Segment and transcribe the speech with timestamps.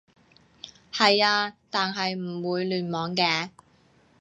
[0.91, 3.51] 係啊，但係唔會聯網嘅